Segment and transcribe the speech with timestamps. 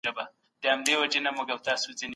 [0.71, 2.09] لال